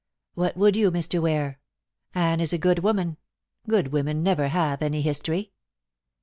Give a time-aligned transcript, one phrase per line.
[0.33, 1.21] "What would you, Mr.
[1.21, 1.59] Ware?
[2.15, 3.17] Anne is a good woman.
[3.67, 5.51] Good women never have any history."